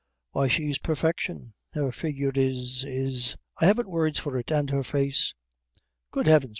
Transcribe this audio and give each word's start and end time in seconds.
Why 0.31 0.47
she's 0.47 0.79
perfection 0.79 1.53
her 1.73 1.91
figure 1.91 2.31
is 2.33 2.83
is 2.83 3.37
I 3.57 3.65
haven't 3.67 3.87
words 3.91 4.17
for 4.17 4.35
it 4.39 4.49
and 4.49 4.67
her 4.71 4.83
face 4.83 5.35
good 6.09 6.25
heavens! 6.25 6.49